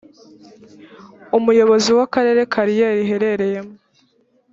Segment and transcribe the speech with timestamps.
[1.37, 3.73] umuyobozi w akarere kariyeri iherereyemo